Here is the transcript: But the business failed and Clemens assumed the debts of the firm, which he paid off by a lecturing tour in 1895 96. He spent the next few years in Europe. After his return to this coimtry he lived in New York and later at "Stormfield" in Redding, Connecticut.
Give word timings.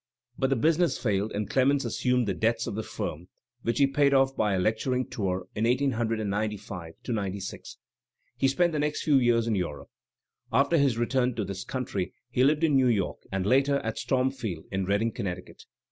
But 0.35 0.49
the 0.49 0.55
business 0.55 0.97
failed 0.97 1.31
and 1.31 1.47
Clemens 1.47 1.85
assumed 1.85 2.27
the 2.27 2.33
debts 2.33 2.65
of 2.65 2.73
the 2.73 2.81
firm, 2.81 3.27
which 3.61 3.77
he 3.77 3.85
paid 3.85 4.15
off 4.15 4.35
by 4.35 4.55
a 4.55 4.59
lecturing 4.59 5.05
tour 5.07 5.45
in 5.53 5.65
1895 5.65 6.95
96. 7.07 7.77
He 8.35 8.47
spent 8.47 8.71
the 8.71 8.79
next 8.79 9.03
few 9.03 9.17
years 9.17 9.45
in 9.45 9.53
Europe. 9.53 9.91
After 10.51 10.79
his 10.79 10.97
return 10.97 11.35
to 11.35 11.45
this 11.45 11.63
coimtry 11.63 12.13
he 12.31 12.43
lived 12.43 12.63
in 12.63 12.75
New 12.75 12.87
York 12.87 13.21
and 13.31 13.45
later 13.45 13.75
at 13.81 13.99
"Stormfield" 13.99 14.65
in 14.71 14.87
Redding, 14.87 15.11
Connecticut. 15.11 15.65